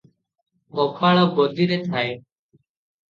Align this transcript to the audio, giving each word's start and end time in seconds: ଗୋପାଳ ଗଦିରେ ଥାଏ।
ଗୋପାଳ 0.79 1.27
ଗଦିରେ 1.41 1.79
ଥାଏ। 1.87 2.09